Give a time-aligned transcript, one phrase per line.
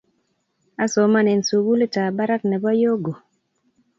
[0.83, 3.13] Asomane sukulit ab barak nebo Hyogo